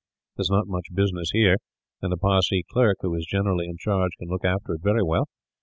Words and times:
There 0.35 0.41
is 0.41 0.49
not 0.49 0.65
much 0.67 0.87
business 0.95 1.29
here; 1.31 1.57
and 2.01 2.11
the 2.11 2.17
Parsee 2.17 2.63
clerk, 2.71 2.97
who 3.01 3.13
is 3.13 3.27
generally 3.27 3.67
in 3.67 3.77
charge, 3.77 4.13
can 4.17 4.29
look 4.29 4.43
after 4.43 4.73
it 4.73 4.81
very 4.81 5.03
well. 5.03 5.27